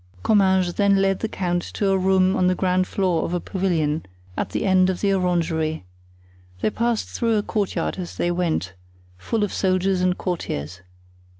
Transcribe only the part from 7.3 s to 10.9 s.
a courtyard as they went, full of soldiers and courtiers.